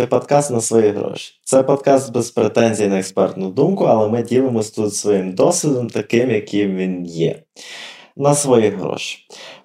Ви 0.00 0.06
слухаєте 0.06 0.26
подкаст 0.26 0.50
на 0.50 0.60
свої 0.60 0.90
гроші. 0.90 1.34
Це 1.44 1.62
подкаст 1.62 2.12
без 2.12 2.30
претензій 2.30 2.88
на 2.88 2.98
експертну 2.98 3.50
думку, 3.50 3.84
але 3.84 4.08
ми 4.08 4.22
ділимось 4.22 4.70
тут 4.70 4.94
своїм 4.94 5.32
досвідом, 5.34 5.90
таким, 5.90 6.30
яким 6.30 6.76
він 6.76 7.06
є. 7.06 7.42
На 8.16 8.34
свої 8.34 8.68
гроші. 8.68 9.18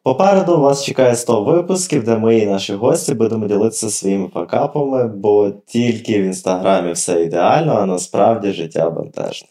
Попереду 0.04 0.60
вас 0.60 0.86
чекає 0.86 1.16
100 1.16 1.44
випусків, 1.44 2.04
де 2.04 2.18
ми 2.18 2.38
і 2.38 2.46
наші 2.46 2.74
гості 2.74 3.14
будемо 3.14 3.48
ділитися 3.48 3.90
своїми 3.90 4.30
факапами, 4.34 5.08
бо 5.08 5.52
тільки 5.68 6.22
в 6.22 6.24
інстаграмі 6.24 6.92
все 6.92 7.24
ідеально, 7.24 7.74
а 7.74 7.86
насправді 7.86 8.52
життя 8.52 8.90
бентежне. 8.90 9.48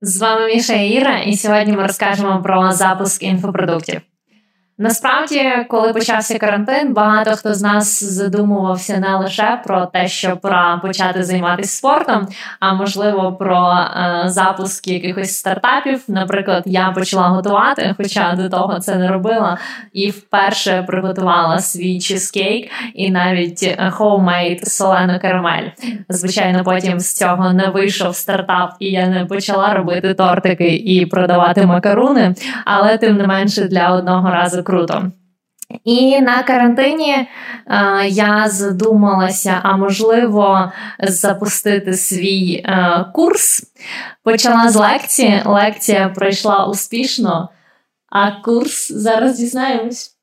З 0.00 0.20
вами 0.20 0.46
Міша 0.46 0.74
Іра, 0.74 1.18
і 1.18 1.36
сьогодні 1.36 1.72
ми 1.72 1.82
розкажемо 1.82 2.42
про 2.42 2.72
запуск 2.72 3.22
інфопродуктів. 3.22 4.00
Насправді, 4.78 5.50
коли 5.68 5.92
почався 5.92 6.38
карантин, 6.38 6.92
багато 6.92 7.30
хто 7.30 7.54
з 7.54 7.62
нас 7.62 8.04
задумувався 8.04 8.98
не 8.98 9.16
лише 9.16 9.60
про 9.64 9.86
те, 9.86 10.08
що 10.08 10.36
пора 10.36 10.80
почати 10.82 11.24
займатися 11.24 11.76
спортом, 11.76 12.28
а 12.60 12.74
можливо 12.74 13.32
про 13.32 13.72
е, 13.72 14.22
запуск 14.26 14.88
якихось 14.88 15.36
стартапів. 15.36 16.02
Наприклад, 16.08 16.62
я 16.66 16.90
почала 16.90 17.28
готувати, 17.28 17.94
хоча 17.96 18.34
до 18.34 18.48
того 18.48 18.78
це 18.78 18.96
не 18.96 19.08
робила, 19.08 19.58
і 19.92 20.10
вперше 20.10 20.84
приготувала 20.86 21.58
свій 21.58 22.00
чизкейк 22.00 22.70
і 22.94 23.10
навіть 23.10 23.78
homemade 23.78 24.64
солену 24.64 25.18
карамель. 25.22 25.68
Звичайно, 26.08 26.64
потім 26.64 27.00
з 27.00 27.14
цього 27.14 27.52
не 27.52 27.66
вийшов 27.66 28.16
стартап, 28.16 28.74
і 28.78 28.90
я 28.90 29.06
не 29.06 29.24
почала 29.24 29.74
робити 29.74 30.14
тортики 30.14 30.76
і 30.76 31.06
продавати 31.06 31.66
макаруни, 31.66 32.34
але 32.64 32.98
тим 32.98 33.16
не 33.16 33.26
менше 33.26 33.64
для 33.64 33.90
одного 33.90 34.30
разу 34.30 34.61
круто. 34.62 35.12
І 35.84 36.20
на 36.20 36.42
карантині 36.42 37.12
е, 37.12 37.28
я 38.08 38.48
задумалася, 38.48 39.60
а 39.62 39.76
можливо, 39.76 40.72
запустити 40.98 41.94
свій 41.94 42.54
е, 42.54 43.04
курс. 43.14 43.72
Почала 44.24 44.68
з 44.68 44.76
лекції. 44.76 45.42
Лекція 45.44 46.08
пройшла 46.08 46.66
успішно, 46.66 47.48
а 48.10 48.30
курс 48.30 48.92
зараз 48.92 49.38
дізнаємось. 49.38 50.16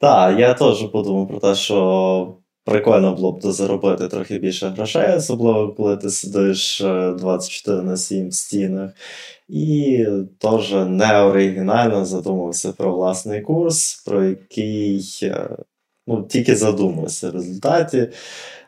Так, 0.00 0.38
я 0.38 0.54
теж 0.54 0.82
подумав 0.92 1.28
про 1.28 1.38
те, 1.38 1.54
що 1.54 2.36
прикольно 2.64 3.14
було 3.14 3.32
б 3.32 3.40
заробити 3.42 4.08
трохи 4.08 4.38
більше 4.38 4.68
грошей, 4.68 5.16
особливо 5.16 5.72
коли 5.72 5.96
ти 5.96 6.10
сидиш 6.10 6.80
24 7.18 7.78
е, 7.78 7.82
на 7.82 7.96
7 7.96 8.28
в 8.28 8.34
стінах. 8.34 8.90
І 9.48 10.06
теж 10.38 10.72
неоригінально 10.72 12.04
задумався 12.04 12.72
про 12.72 12.96
власний 12.96 13.40
курс, 13.40 14.02
про 14.06 14.24
який 14.24 15.20
е, 15.22 15.48
ну, 16.06 16.22
тільки 16.22 16.56
задумався 16.56 17.30
в 17.30 17.32
результаті. 17.32 18.08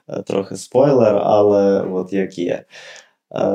Е, 0.09 0.23
трохи 0.23 0.57
спойлер, 0.57 1.21
але 1.25 1.83
от 1.83 2.13
як 2.13 2.39
є. 2.39 2.65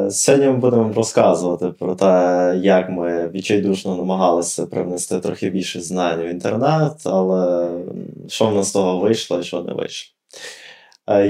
Сьогодні 0.10 0.48
ми 0.48 0.58
будемо 0.58 0.94
розказувати 0.94 1.68
про 1.68 1.96
те, 1.96 2.60
як 2.64 2.90
ми 2.90 3.30
відчайдушно 3.30 3.96
намагалися 3.96 4.66
привнести 4.66 5.20
трохи 5.20 5.50
більше 5.50 5.82
знань 5.82 6.22
в 6.22 6.26
інтернет, 6.26 6.92
але 7.06 7.72
що 8.28 8.48
в 8.48 8.56
нас 8.56 8.68
з 8.68 8.72
того 8.72 9.00
вийшло 9.00 9.40
і 9.40 9.44
що 9.44 9.64
не 9.64 9.74
вийшло. 9.74 10.21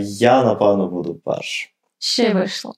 Я, 0.02 0.44
напевно, 0.44 0.88
буду 0.88 1.16
першим. 1.16 1.72
Ще 2.00 2.34
вийшло. 2.34 2.74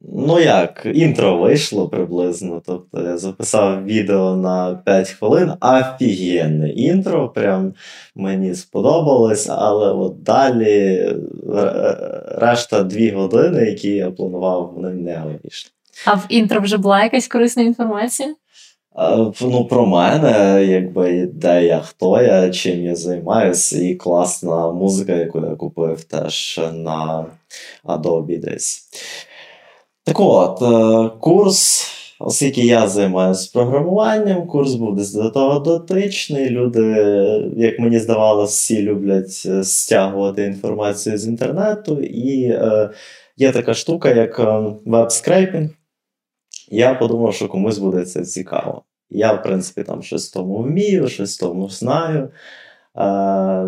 Ну 0.00 0.40
як, 0.40 0.86
інтро 0.94 1.38
вийшло 1.38 1.88
приблизно. 1.88 2.62
Тобто 2.66 3.02
я 3.02 3.18
записав 3.18 3.84
відео 3.84 4.36
на 4.36 4.74
5 4.74 5.10
хвилин, 5.10 5.52
офігенне 5.60 6.70
інтро, 6.70 7.28
прям 7.28 7.74
мені 8.14 8.54
сподобалось, 8.54 9.48
але 9.50 9.92
от 9.92 10.22
далі 10.22 11.08
решта 12.28 12.82
2 12.82 13.12
години, 13.12 13.64
які 13.64 13.90
я 13.90 14.10
планував, 14.10 14.72
вони 14.74 14.90
не 14.90 15.22
вийшли. 15.24 15.70
А 16.06 16.14
в 16.14 16.26
інтро 16.28 16.60
вже 16.60 16.76
була 16.76 17.02
якась 17.02 17.28
корисна 17.28 17.62
інформація? 17.62 18.34
Ну, 19.40 19.66
Про 19.70 19.86
мене, 19.86 20.64
якби 20.66 21.26
де 21.26 21.64
я, 21.64 21.80
хто 21.80 22.22
я, 22.22 22.50
чим 22.50 22.84
я 22.84 22.96
займаюся, 22.96 23.82
і 23.82 23.94
класна 23.94 24.72
музика, 24.72 25.12
яку 25.12 25.38
я 25.40 25.54
купив 25.54 26.04
теж 26.04 26.60
на 26.72 27.26
Adobe 27.84 28.40
десь. 28.40 28.88
Так 30.04 30.20
от, 30.20 30.62
е, 30.62 31.10
курс, 31.20 31.86
оскільки 32.18 32.60
я 32.60 32.88
займаюся 32.88 33.50
програмуванням, 33.54 34.46
курс 34.46 34.74
був 34.74 34.96
десь 34.96 35.12
до 35.14 35.30
того 35.30 35.58
дотичний. 35.58 36.50
Люди, 36.50 36.82
як 37.56 37.78
мені 37.78 37.98
здавалося, 37.98 38.50
всі 38.50 38.82
люблять 38.82 39.42
е, 39.46 39.64
стягувати 39.64 40.44
інформацію 40.44 41.18
з 41.18 41.26
інтернету. 41.26 42.00
І 42.02 42.42
е, 42.42 42.90
є 43.36 43.52
така 43.52 43.74
штука, 43.74 44.14
як 44.14 44.40
е, 44.40 44.42
веб-скрейпінг. 44.86 45.70
Я 46.70 46.94
подумав, 46.94 47.34
що 47.34 47.48
комусь 47.48 47.78
буде 47.78 48.04
це 48.04 48.24
цікаво. 48.24 48.82
Я, 49.10 49.32
в 49.32 49.42
принципі, 49.42 49.82
там 49.82 50.02
щось 50.02 50.30
тому 50.30 50.62
вмію, 50.62 51.08
щось 51.08 51.36
тому 51.36 51.68
знаю. 51.68 52.30
Е, 52.98 53.66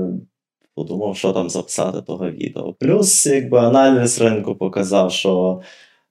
Подумав, 0.74 1.16
що 1.16 1.32
там 1.32 1.50
записати 1.50 2.02
того 2.02 2.30
відео. 2.30 2.72
Плюс, 2.72 3.26
якби 3.26 3.58
аналіз 3.58 4.20
ринку 4.20 4.54
показав, 4.54 5.12
що 5.12 5.62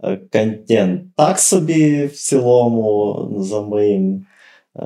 Е, 0.04 0.18
контент 0.32 1.16
так 1.16 1.40
собі 1.40 2.06
в 2.06 2.12
цілому, 2.12 3.28
за 3.38 3.62
моїм. 3.62 4.26
Е, 4.76 4.86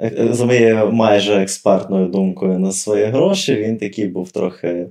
е, 0.00 0.28
за 0.32 0.44
моєю 0.44 0.92
майже 0.92 1.42
експертною 1.42 2.06
думкою 2.06 2.58
на 2.58 2.72
свої 2.72 3.04
гроші, 3.04 3.56
він 3.56 3.78
такий 3.78 4.08
був 4.08 4.30
трохи 4.32 4.88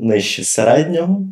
нижче 0.00 0.44
середнього. 0.44 1.22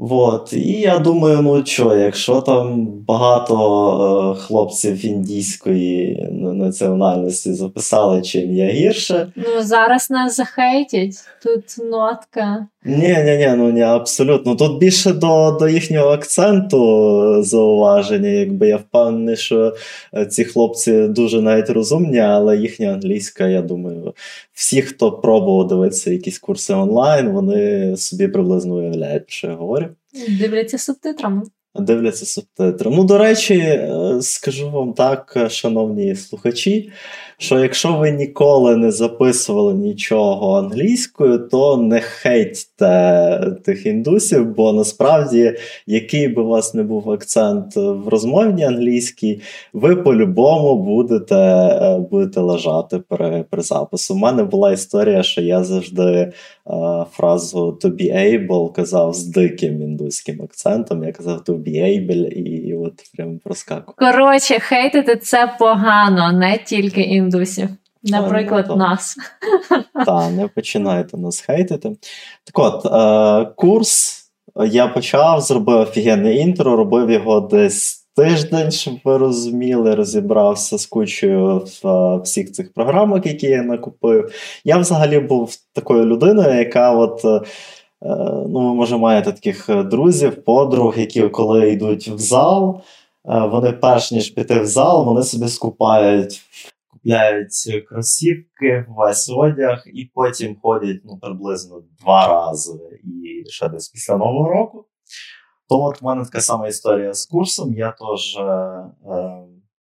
Вот. 0.00 0.52
І 0.52 0.72
я 0.72 0.98
думаю, 0.98 1.42
ну 1.42 1.66
що, 1.66 1.96
якщо 1.96 2.40
там 2.40 2.86
багато 2.86 4.34
е, 4.36 4.40
хлопців 4.40 5.06
індійської 5.06 6.28
національності 6.32 7.52
записали, 7.52 8.22
чим 8.22 8.54
я 8.54 8.66
гірше. 8.66 9.32
Ну 9.36 9.62
зараз 9.62 10.10
нас 10.10 10.36
захейтять, 10.36 11.14
тут 11.42 11.64
нотка. 11.90 12.66
Ні, 12.84 13.16
ні, 13.24 13.36
ні, 13.36 13.54
ну 13.56 13.70
ні, 13.70 13.82
абсолютно. 13.82 14.56
Тут 14.56 14.78
більше 14.78 15.12
до 15.12 15.56
до 15.60 15.68
їхнього 15.68 16.08
акценту 16.08 17.42
зауваження, 17.42 18.28
якби 18.28 18.68
я 18.68 18.76
впевнений, 18.76 19.36
що 19.36 19.76
е, 20.14 20.26
ці 20.26 20.44
хлопці 20.44 21.08
дуже 21.08 21.40
навіть 21.40 21.70
розумні, 21.70 22.18
але 22.18 22.56
їхня 22.56 22.92
англійська, 22.92 23.48
я 23.48 23.62
думаю, 23.62 24.14
всі, 24.52 24.82
хто 24.82 25.12
пробував 25.12 25.68
дивитися 25.68 26.10
якісь 26.10 26.38
курси 26.38 26.74
онлайн, 26.74 27.28
вони 27.28 27.96
собі 27.96 28.28
приблизно 28.28 28.74
уявляють, 28.74 29.24
що 29.26 29.46
я 29.46 29.54
говорю. 29.54 29.86
Дивляться 30.40 30.78
субтитрами. 30.78 31.42
Дивляться 31.74 32.26
субтитри. 32.26 32.90
Ну, 32.90 33.04
до 33.04 33.18
речі, 33.18 33.54
е, 33.54 34.18
скажу 34.20 34.70
вам 34.70 34.92
так, 34.92 35.46
шановні 35.50 36.16
слухачі 36.16 36.92
що 37.40 37.58
якщо 37.58 37.92
ви 37.92 38.10
ніколи 38.10 38.76
не 38.76 38.90
записували 38.90 39.74
нічого 39.74 40.58
англійською, 40.58 41.38
то 41.38 41.76
не 41.76 42.00
хейтьте 42.00 43.56
тих 43.64 43.86
індусів, 43.86 44.54
бо 44.54 44.72
насправді, 44.72 45.54
який 45.86 46.28
би 46.28 46.42
у 46.42 46.46
вас 46.46 46.74
не 46.74 46.82
був 46.82 47.10
акцент 47.10 47.76
в 47.76 48.08
розмовній 48.08 48.64
англійській, 48.64 49.40
ви 49.72 49.96
по-любому 49.96 50.76
будете 50.76 51.36
е, 51.36 51.98
будете 52.10 52.40
лежати 52.40 52.98
при 53.08 53.44
при 53.50 53.62
запису. 53.62 54.14
У 54.14 54.18
мене 54.18 54.44
була 54.44 54.72
історія, 54.72 55.22
що 55.22 55.40
я 55.40 55.64
завжди 55.64 56.02
е, 56.02 56.32
фразу 57.12 57.78
to 57.82 57.90
be 57.90 58.14
able 58.14 58.72
казав 58.72 59.14
з 59.14 59.26
диким 59.26 59.82
індуським 59.82 60.42
акцентом. 60.42 61.04
Я 61.04 61.12
казав 61.12 61.38
to 61.46 61.54
be 61.54 61.82
able, 61.84 62.28
і, 62.28 62.40
і 62.40 62.74
от 62.74 62.94
прям 63.16 63.38
проскакував. 63.44 63.94
Коротше, 63.96 64.58
хейтити 64.58 65.16
це 65.16 65.54
погано, 65.58 66.32
не 66.32 66.58
тільки 66.66 67.00
індусів 67.00 67.29
індусів. 67.30 67.68
Наприклад, 68.02 68.66
ну, 68.68 68.76
нас. 68.76 69.16
Так, 70.06 70.32
не 70.32 70.48
починайте 70.48 71.16
нас 71.16 71.40
хейтити. 71.40 71.96
Так 72.44 72.58
от, 72.58 72.86
е, 72.86 73.52
курс 73.56 74.16
я 74.66 74.88
почав, 74.88 75.40
зробив 75.40 75.78
офігенне 75.78 76.34
інтро, 76.34 76.76
робив 76.76 77.10
його 77.10 77.40
десь 77.40 78.06
тиждень, 78.16 78.70
щоб 78.70 78.94
ви 79.04 79.16
розуміли, 79.16 79.94
розібрався 79.94 80.78
з 80.78 80.86
кучою 80.86 81.66
в 81.82 82.16
всіх 82.16 82.52
цих 82.52 82.72
програмок, 82.72 83.26
які 83.26 83.46
я 83.46 83.62
накупив. 83.62 84.32
Я 84.64 84.78
взагалі 84.78 85.18
був 85.18 85.56
такою 85.72 86.04
людиною, 86.04 86.58
яка 86.58 86.92
от. 86.92 87.24
Е, 87.24 87.40
ну, 88.48 88.68
ви, 88.68 88.74
може, 88.74 88.96
маєте 88.96 89.32
таких 89.32 89.84
друзів, 89.84 90.44
подруг, 90.44 90.98
які 90.98 91.22
коли 91.22 91.70
йдуть 91.70 92.08
в 92.08 92.18
зал, 92.18 92.80
е, 93.28 93.40
вони 93.40 93.72
перш 93.72 94.12
ніж 94.12 94.30
піти 94.30 94.60
в 94.60 94.66
зал, 94.66 95.04
вони 95.04 95.22
собі 95.22 95.48
скупають 95.48 96.42
купляють 97.02 97.84
кросівки, 97.88 98.86
весь 98.88 99.30
одяг, 99.36 99.82
і 99.86 100.10
потім 100.14 100.56
ходять 100.62 101.00
ну, 101.04 101.18
приблизно 101.18 101.82
два 102.00 102.28
рази 102.28 102.78
і 103.04 103.50
ще 103.50 103.68
десь 103.68 103.88
після 103.88 104.16
Нового 104.16 104.48
року. 104.48 104.86
То 105.68 105.82
от 105.82 106.02
в 106.02 106.04
мене 106.04 106.24
така 106.24 106.40
сама 106.40 106.68
історія 106.68 107.12
з 107.12 107.26
курсом. 107.26 107.74
Я 107.74 107.90
теж 107.92 108.36
е, 108.36 108.84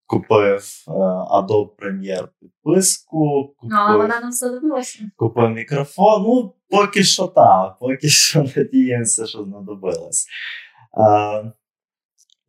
купив 0.06 0.63
е, 0.88 0.92
Adobe 1.31 1.69
Premiere 1.80 2.27
підписку, 2.39 3.54
купив, 3.57 3.69
ну, 3.69 3.77
але 3.80 3.98
вона 3.98 4.19
нам. 4.19 4.31
Купив 5.15 5.50
мікрофон. 5.50 6.24
Ну, 6.24 6.54
поки 6.69 7.04
що 7.04 7.27
так, 7.27 7.77
поки 7.80 8.10
що 8.10 8.45
надіємося, 8.56 9.25
що 9.25 9.44
знадобилось. 9.44 10.27
Е, 10.98 11.51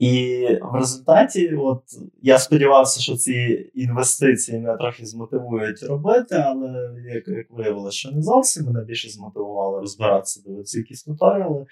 і 0.01 0.47
в 0.63 0.75
результаті, 0.75 1.55
от 1.55 1.83
я 2.23 2.39
сподівався, 2.39 3.01
що 3.01 3.17
ці 3.17 3.71
інвестиції 3.75 4.59
мене 4.61 4.77
трохи 4.77 5.07
змотивують 5.07 5.83
робити, 5.83 6.35
але 6.47 6.95
як 7.15 7.29
як 7.29 7.47
виявилося, 7.51 7.99
що 7.99 8.11
не 8.11 8.23
зовсім 8.23 8.67
мене 8.67 8.85
більше 8.85 9.09
змотивувало 9.09 9.81
розбиратися, 9.81 10.43
дивитися 10.47 10.79
якісь 10.79 11.03
туторіали. 11.03 11.67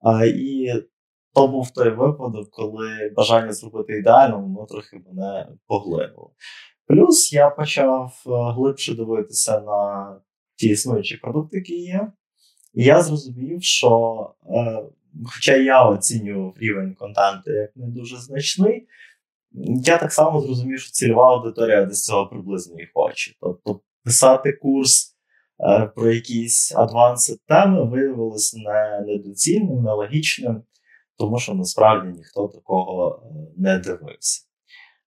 А, 0.00 0.24
І 0.24 0.72
то 1.34 1.48
був 1.48 1.70
той 1.70 1.90
випадок, 1.90 2.50
коли 2.50 3.12
бажання 3.16 3.52
зробити 3.52 3.98
ідеально, 3.98 4.40
воно 4.40 4.66
трохи 4.66 5.00
мене 5.06 5.48
поглинуло. 5.66 6.30
Плюс 6.86 7.32
я 7.32 7.50
почав 7.50 8.22
е, 8.26 8.30
глибше 8.30 8.94
дивитися 8.94 9.60
на 9.60 10.16
ті 10.56 10.68
існуючі 10.68 11.16
продукти, 11.16 11.56
які 11.56 11.74
є. 11.74 12.12
І 12.74 12.84
я 12.84 13.02
зрозумів, 13.02 13.62
що. 13.62 14.34
Е, 14.46 14.82
Хоча 15.26 15.56
я 15.56 15.84
оцінював 15.84 16.54
рівень 16.60 16.94
контенту 16.94 17.52
як 17.52 17.76
не 17.76 17.86
дуже 17.86 18.16
значний, 18.16 18.86
я 19.84 19.98
так 19.98 20.12
само 20.12 20.40
зрозумів, 20.40 20.80
що 20.80 20.90
цільова 20.90 21.34
аудиторія 21.34 21.84
десь 21.84 22.04
цього 22.04 22.26
приблизно 22.26 22.80
і 22.80 22.88
хоче. 22.94 23.34
Тобто 23.40 23.80
писати 24.04 24.52
курс 24.52 25.16
е, 25.60 25.90
про 25.96 26.12
якісь 26.12 26.74
адванси 26.76 27.36
теми 27.48 27.84
виявилось 27.84 28.54
не 28.54 29.04
недоцільним, 29.06 29.82
нелогічним, 29.82 30.62
тому 31.18 31.38
що 31.38 31.54
насправді 31.54 32.18
ніхто 32.18 32.48
такого 32.48 33.22
е, 33.24 33.34
не 33.56 33.78
дивився. 33.78 34.44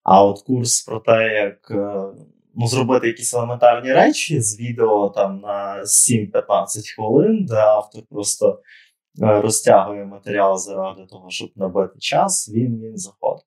А 0.02 0.24
от 0.24 0.42
курс 0.42 0.82
про 0.82 1.00
те, 1.00 1.34
як 1.34 1.70
е, 1.70 2.02
ну, 2.54 2.66
зробити 2.66 3.06
якісь 3.06 3.34
елементарні 3.34 3.92
речі 3.92 4.40
з 4.40 4.60
відео 4.60 5.08
там 5.08 5.40
на 5.40 5.82
7-15 5.82 6.94
хвилин, 6.96 7.44
де 7.44 7.56
автор 7.56 8.02
просто. 8.10 8.62
Е, 9.20 9.40
розтягує 9.40 10.04
матеріал 10.04 10.58
заради 10.58 11.06
того, 11.06 11.30
щоб 11.30 11.50
набити 11.56 11.98
час, 11.98 12.50
він 12.54 12.80
він 12.80 12.96
заходить. 12.96 13.46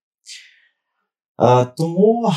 А, 1.37 1.65
тому 1.65 2.31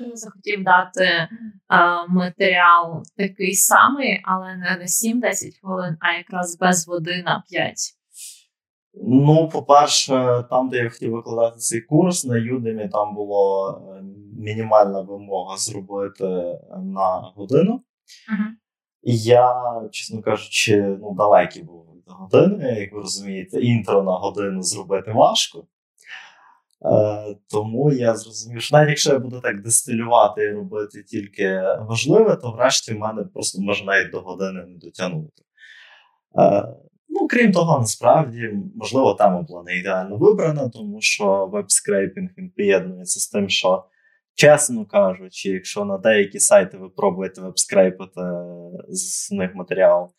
Я 0.00 0.06
не 0.06 0.16
захотів 0.16 0.64
дати 0.64 1.28
а, 1.68 2.06
матеріал 2.06 3.02
такий 3.16 3.54
самий, 3.54 4.20
але 4.24 4.56
не 4.56 4.76
на 4.76 4.84
7-10 4.84 5.60
хвилин, 5.60 5.96
а 6.00 6.12
якраз 6.12 6.58
без 6.58 6.86
води 6.86 7.22
на 7.26 7.44
5. 7.50 7.74
Ну, 9.02 9.48
по-перше, 9.48 10.44
там, 10.50 10.68
де 10.68 10.76
я 10.76 10.90
хотів 10.90 11.12
викладати 11.12 11.56
цей 11.56 11.80
курс, 11.80 12.24
на 12.24 12.34
Udemy 12.34 12.90
там 12.90 13.14
була 13.14 13.70
е, 13.70 14.02
мінімальна 14.38 15.00
вимога 15.00 15.56
зробити 15.56 16.58
на 16.82 17.32
годину. 17.36 17.72
Uh-huh. 17.72 18.50
І 19.02 19.18
я, 19.18 19.54
чесно 19.90 20.22
кажучи, 20.22 20.96
ну, 21.00 21.14
далекий 21.14 21.62
був 21.62 21.93
години, 22.06 22.80
як 22.80 22.92
ви 22.92 23.00
розумієте, 23.00 23.60
інтро 23.60 24.02
на 24.02 24.12
годину 24.12 24.62
зробити 24.62 25.12
важко. 25.12 25.66
Е, 26.84 27.36
Тому 27.48 27.92
я 27.92 28.14
зрозумів, 28.14 28.62
що 28.62 28.76
навіть 28.76 28.88
якщо 28.88 29.12
я 29.12 29.18
буду 29.18 29.40
так 29.40 29.62
дистилювати 29.62 30.42
і 30.44 30.52
робити 30.52 31.02
тільки 31.02 31.62
важливе, 31.80 32.36
то 32.36 32.50
врешті 32.50 32.94
в 32.94 32.98
мене 32.98 33.22
просто 33.22 33.62
можна 33.62 33.86
навіть 33.86 34.10
до 34.10 34.20
години 34.20 34.64
не 34.66 34.78
дотягнути. 34.78 35.42
Е, 36.38 36.64
Ну, 37.16 37.28
крім 37.28 37.52
того, 37.52 37.78
насправді, 37.78 38.50
можливо, 38.76 39.14
тема 39.14 39.42
була 39.42 39.62
не 39.62 39.78
ідеально 39.78 40.16
вибрана, 40.16 40.68
тому 40.68 41.00
що 41.00 41.46
веб-скрейпінг 41.52 42.28
він 42.38 42.50
поєднується 42.50 43.20
з 43.20 43.28
тим, 43.28 43.48
що, 43.48 43.84
чесно 44.34 44.86
кажучи, 44.86 45.50
якщо 45.50 45.84
на 45.84 45.98
деякі 45.98 46.40
сайти 46.40 46.76
ви 46.76 46.88
пробуєте 46.88 47.40
веб-скрейпити 47.40 48.20
з 48.88 49.30
них 49.32 49.54
матеріал, 49.54 50.10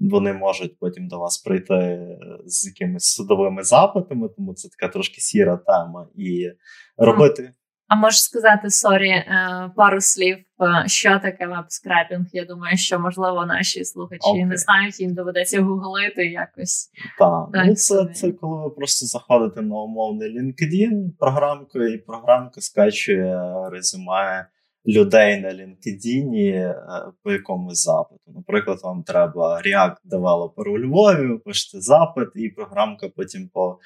вони 0.00 0.32
можуть 0.32 0.78
потім 0.78 1.08
до 1.08 1.18
вас 1.18 1.38
прийти 1.38 2.08
з 2.46 2.66
якимись 2.66 3.14
судовими 3.14 3.62
запитами, 3.62 4.28
тому 4.36 4.54
це 4.54 4.68
така 4.68 4.92
трошки 4.92 5.20
сіра 5.20 5.56
тема. 5.56 6.06
І 6.16 6.50
робити. 6.96 7.52
А 7.88 7.96
можеш 7.96 8.22
сказати 8.22 8.70
sorry, 8.70 9.10
е, 9.10 9.70
пару 9.76 10.00
слів, 10.00 10.36
е, 10.36 10.88
що 10.88 11.18
таке 11.18 11.46
веб-скрапінг? 11.46 12.26
Я 12.32 12.44
думаю, 12.44 12.76
що 12.76 12.98
можливо 12.98 13.46
наші 13.46 13.84
слухачі 13.84 14.28
okay. 14.28 14.46
не 14.46 14.56
знають, 14.56 15.00
їм 15.00 15.14
доведеться 15.14 15.62
гуглити 15.62 16.26
якось. 16.26 16.90
Так, 17.18 17.48
ну 17.66 17.74
це, 17.74 18.06
це 18.14 18.32
коли 18.32 18.64
ви 18.64 18.70
просто 18.70 19.06
заходите 19.06 19.62
на 19.62 19.76
умовний 19.76 20.38
LinkedIn 20.38 21.10
програмкою, 21.18 21.94
і 21.94 21.98
програмка 21.98 22.60
скачує 22.60 23.40
резюме 23.72 24.46
людей 24.86 25.40
на 25.40 25.48
LinkedIn 25.48 26.36
е, 26.36 26.74
по 27.22 27.32
якомусь 27.32 27.84
запиту. 27.84 28.25
Наприклад, 28.36 28.80
вам 28.82 29.02
треба 29.02 29.62
React 29.66 29.96
девелопер 30.04 30.68
у 30.68 30.78
Львові, 30.78 31.38
пишете 31.38 31.80
запит, 31.80 32.28
і 32.34 32.48
програмка 32.48 33.08
потім 33.08 33.48
по 33.48 33.78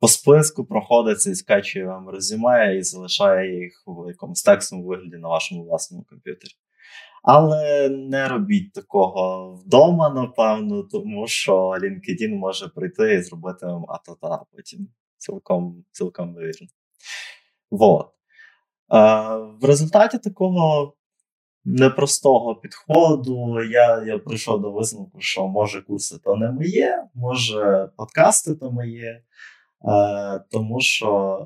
по 0.00 0.08
списку 0.08 0.64
проходиться 0.64 1.30
і 1.30 1.34
скачує 1.34 1.86
вам 1.86 2.08
резюме 2.08 2.76
і 2.76 2.82
залишає 2.82 3.62
їх 3.62 3.82
в 3.86 4.08
якомусь 4.08 4.42
текстовому 4.42 4.88
вигляді 4.88 5.16
на 5.16 5.28
вашому 5.28 5.64
власному 5.64 6.04
комп'ютері. 6.08 6.50
Але 7.22 7.88
не 7.88 8.28
робіть 8.28 8.72
такого 8.72 9.52
вдома, 9.52 10.10
напевно, 10.10 10.82
тому 10.82 11.26
що 11.26 11.68
LinkedIn 11.68 12.34
може 12.34 12.68
прийти 12.68 13.14
і 13.14 13.22
зробити 13.22 13.66
вам 13.66 13.84
атата 13.88 14.44
потім 14.52 14.88
цілком 15.18 15.84
цілком 15.92 16.34
вірно. 16.34 16.68
Вот. 17.70 18.06
В 19.60 19.64
результаті 19.64 20.18
такого 20.18 20.94
непростого 21.66 22.54
підходу 22.54 23.62
я 23.70 24.04
я 24.06 24.18
прийшов 24.18 24.62
до 24.62 24.72
висновку, 24.72 25.20
що 25.20 25.46
може 25.46 25.82
курси 25.82 26.16
то 26.24 26.36
не 26.36 26.52
моє, 26.52 27.04
може 27.14 27.90
подкасти 27.96 28.54
то 28.54 28.70
моє, 28.70 29.22
тому 30.50 30.80
що 30.80 31.40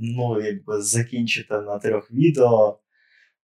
ну, 0.00 0.40
якби 0.40 0.82
закінчити 0.82 1.54
на 1.54 1.78
трьох 1.78 2.12
відео, 2.12 2.78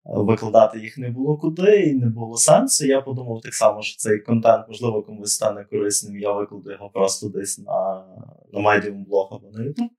викладати 0.05 0.81
їх 0.81 0.99
не 0.99 1.11
було 1.11 1.38
куди 1.38 1.82
і 1.82 1.94
не 1.94 2.06
було 2.06 2.37
сенсу. 2.37 2.87
Я 2.87 3.00
подумав 3.00 3.41
так 3.41 3.55
само, 3.55 3.82
що 3.82 3.97
цей 3.97 4.19
контент, 4.19 4.64
можливо, 4.69 5.03
комусь 5.03 5.32
стане 5.32 5.64
корисним. 5.71 6.19
Я 6.19 6.32
викладу 6.32 6.71
його 6.71 6.91
просто 6.91 7.29
десь 7.29 7.59
на 7.59 8.04
на 8.52 8.61
медіум 8.61 9.04
блог 9.04 9.28
або 9.33 9.50
на 9.50 9.64
YouTube. 9.64 9.90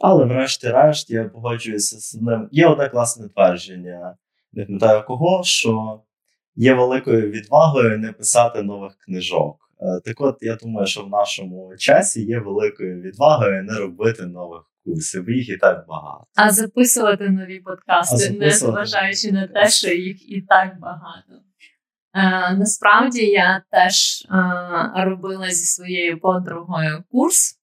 Але, 0.00 0.24
врешті-решт, 0.24 1.10
я 1.10 1.24
погоджуюся 1.24 1.96
з 1.98 2.14
ним. 2.14 2.48
Є 2.52 2.66
одне 2.66 2.88
класне 2.88 3.28
твердження, 3.28 4.16
не 4.56 4.64
пам'ятаю 4.64 5.04
кого, 5.06 5.42
що 5.44 6.00
є 6.56 6.74
великою 6.74 7.30
відвагою 7.30 7.98
не 7.98 8.12
писати 8.12 8.62
нових 8.62 8.92
книжок. 8.98 9.56
Е, 9.80 10.00
так 10.04 10.20
от, 10.20 10.38
я 10.40 10.56
думаю, 10.56 10.86
що 10.86 11.02
в 11.02 11.08
нашому 11.08 11.72
часі 11.78 12.24
є 12.24 12.38
великою 12.38 13.00
відвагою 13.00 13.62
не 13.62 13.78
робити 13.78 14.26
нових 14.26 14.62
курсів, 14.84 15.30
їх 15.30 15.48
і 15.48 15.56
так 15.56 15.84
багато. 15.88 16.24
А 16.36 16.50
записувати 16.50 17.30
нові 17.30 17.60
подкасти, 17.60 18.16
записувати... 18.16 18.46
не 18.46 18.50
зважаючи 18.50 19.32
на 19.32 19.46
те, 19.46 19.68
що 19.68 19.88
їх 19.88 20.30
і 20.30 20.42
так 20.42 20.80
багато. 20.80 21.32
Е, 22.14 22.56
Насправді 22.56 23.26
я 23.26 23.62
теж 23.70 24.26
е, 24.30 25.04
робила 25.04 25.50
зі 25.50 25.64
своєю 25.64 26.20
подругою 26.20 27.04
курс. 27.10 27.60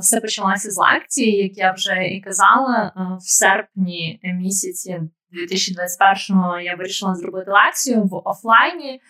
Все 0.00 0.20
почалося 0.20 0.70
з 0.70 0.76
лекції, 0.76 1.42
як 1.42 1.58
я 1.58 1.72
вже 1.72 2.04
і 2.04 2.20
казала, 2.20 2.92
в 3.20 3.22
серпні 3.22 4.20
місяці 4.22 5.00
2021-го 5.32 6.60
я 6.60 6.74
вирішила 6.74 7.14
зробити 7.14 7.50
лекцію 7.50 8.02
в 8.02 8.22
офлайні 8.24 9.00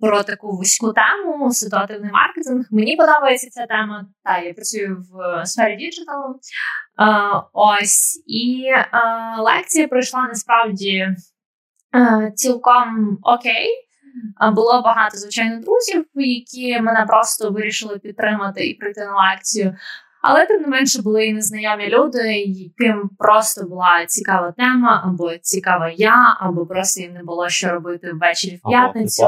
про 0.00 0.22
таку 0.22 0.56
вузьку 0.56 0.92
тему 0.92 1.52
ситуативний 1.52 2.10
маркетинг. 2.12 2.66
Мені 2.70 2.96
подобається 2.96 3.50
ця 3.50 3.66
тема. 3.66 4.06
Та 4.24 4.38
я 4.38 4.54
працюю 4.54 5.06
в 5.10 5.46
сфері 5.46 5.76
діджиталу. 5.76 6.40
Ось 7.52 8.22
і 8.26 8.64
лекція 9.38 9.88
пройшла 9.88 10.22
насправді 10.22 11.08
цілком 12.34 13.18
окей. 13.22 13.68
Було 14.52 14.82
багато 14.82 15.16
звичайно 15.16 15.60
друзів, 15.60 16.04
які 16.14 16.80
мене 16.80 17.04
просто 17.08 17.50
вирішили 17.50 17.98
підтримати 17.98 18.66
і 18.66 18.74
прийти 18.74 19.00
на 19.00 19.30
лекцію. 19.30 19.76
Але 20.22 20.46
тим 20.46 20.62
не 20.62 20.68
менше 20.68 21.02
були 21.02 21.26
і 21.26 21.32
незнайомі 21.32 21.88
люди, 21.88 22.32
яким 22.38 23.10
просто 23.18 23.64
була 23.64 24.06
цікава 24.06 24.52
тема, 24.52 25.02
або 25.04 25.36
цікава 25.38 25.88
я, 25.96 26.36
або 26.40 26.66
просто 26.66 27.00
їм 27.00 27.12
не 27.12 27.22
було 27.22 27.48
що 27.48 27.68
робити 27.70 28.12
ввечері 28.12 28.56
в 28.56 28.68
п'ятницю. 28.68 29.22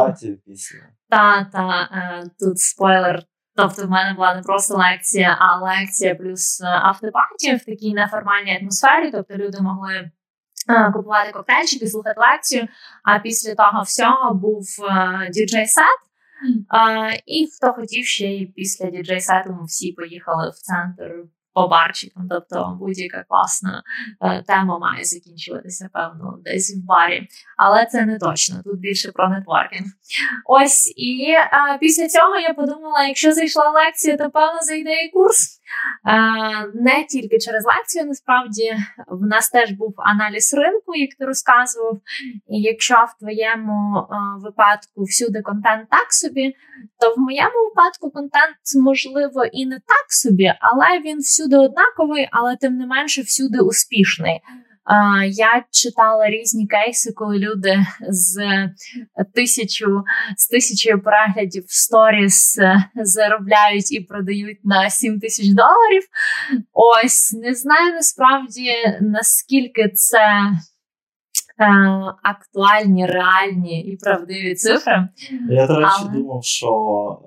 Та 1.10 1.44
та 1.52 1.88
е, 1.92 2.24
тут 2.38 2.58
спойлер. 2.58 3.22
Тобто 3.56 3.86
в 3.86 3.90
мене 3.90 4.14
була 4.14 4.34
не 4.34 4.42
просто 4.42 4.74
лекція, 4.76 5.36
а 5.40 5.56
лекція 5.56 6.14
плюс 6.14 6.60
е, 6.60 6.66
автопаті 6.66 7.54
в 7.54 7.64
такій 7.64 7.94
неформальній 7.94 8.58
атмосфері. 8.62 9.10
Тобто 9.10 9.34
люди 9.34 9.58
могли 9.60 10.10
купувати 10.92 11.32
коктейльчики, 11.32 11.86
слухати 11.86 12.20
лекцію. 12.20 12.68
А 13.04 13.18
після 13.18 13.54
того 13.54 13.82
всього 13.82 14.34
був 14.34 14.64
діджей-сет. 15.30 16.00
І 17.26 17.48
хто 17.56 17.72
хотів 17.72 18.06
ще 18.06 18.26
й 18.26 18.46
після 18.46 18.90
діджей-сету 18.90 19.52
ми 19.52 19.64
всі 19.64 19.92
поїхали 19.92 20.50
в 20.50 20.54
центр 20.54 21.24
по 21.54 21.68
барчикам. 21.68 22.28
Тобто 22.30 22.76
будь-яка 22.80 23.24
класна 23.28 23.82
е, 24.20 24.42
тема 24.42 24.78
має 24.78 25.04
закінчуватися, 25.04 25.90
певно, 25.92 26.38
десь 26.44 26.76
в 26.76 26.86
барі. 26.86 27.28
Але 27.56 27.86
це 27.86 28.04
не 28.04 28.18
точно. 28.18 28.62
Тут 28.64 28.80
більше 28.80 29.12
про 29.12 29.28
нетворкінг. 29.28 29.86
Ось 30.46 30.92
і 30.96 31.30
е, 31.30 31.78
після 31.80 32.08
цього 32.08 32.36
я 32.38 32.54
подумала: 32.54 33.06
якщо 33.06 33.32
зайшла 33.32 33.70
лекція, 33.70 34.16
то 34.16 34.30
певно 34.30 34.60
зайде 34.62 35.04
і 35.04 35.10
курс. 35.10 35.60
Е, 36.06 36.70
не 36.74 37.04
тільки 37.04 37.38
через 37.38 37.64
лекцію, 37.64 38.04
насправді 38.04 38.76
в 39.08 39.26
нас 39.26 39.50
теж 39.50 39.72
був 39.72 39.94
аналіз 39.96 40.54
ринку, 40.54 40.94
як 40.94 41.10
ти 41.18 41.24
розказував. 41.24 42.00
І 42.48 42.60
якщо 42.60 42.94
в 42.94 43.18
твоєму 43.18 43.98
е, 43.98 44.16
випадку 44.42 45.02
всюди 45.02 45.42
контент 45.42 45.88
так 45.90 46.12
собі, 46.12 46.54
то 47.00 47.14
в 47.14 47.18
моєму 47.18 47.64
випадку 47.68 48.10
контент 48.10 48.56
можливо 48.76 49.44
і 49.44 49.66
не 49.66 49.76
так 49.76 50.06
собі, 50.08 50.54
але 50.60 51.00
він 51.00 51.18
всюди 51.18 51.56
однаковий, 51.56 52.28
але 52.32 52.56
тим 52.56 52.76
не 52.76 52.86
менше 52.86 53.22
всюди 53.22 53.58
успішний. 53.58 54.40
Я 55.30 55.64
читала 55.70 56.30
різні 56.30 56.66
кейси, 56.66 57.12
коли 57.12 57.38
люди 57.38 57.86
з 58.08 58.36
тисячу 59.34 60.04
з 60.36 60.48
тисячою 60.48 61.02
переглядів 61.02 61.64
сторіс 61.66 62.58
е, 62.58 62.84
заробляють 62.94 63.92
і 63.92 64.00
продають 64.00 64.64
на 64.64 64.90
7 64.90 65.20
тисяч 65.20 65.46
доларів. 65.46 66.02
Ось 66.72 67.32
не 67.32 67.54
знаю 67.54 67.92
насправді 67.92 68.72
наскільки 69.00 69.88
це 69.88 70.52
актуальні, 72.22 73.06
реальні 73.06 73.82
і 73.82 73.96
правдиві 73.96 74.54
цифри. 74.54 75.08
Я, 75.50 75.66
до 75.66 75.76
речі, 75.76 75.92
Але... 76.00 76.12
думав, 76.12 76.44
що 76.44 76.68